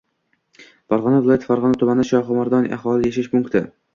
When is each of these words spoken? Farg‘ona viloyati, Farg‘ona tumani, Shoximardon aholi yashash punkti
Farg‘ona 0.93 1.19
viloyati, 1.25 1.47
Farg‘ona 1.51 1.79
tumani, 1.83 2.07
Shoximardon 2.13 2.65
aholi 2.79 3.09
yashash 3.11 3.29
punkti 3.37 3.63